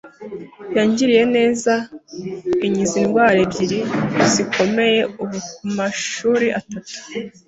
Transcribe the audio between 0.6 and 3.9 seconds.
yangiriye neza inkiza indwara ebyiri